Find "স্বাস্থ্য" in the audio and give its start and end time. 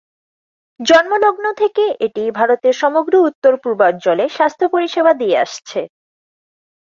4.29-4.65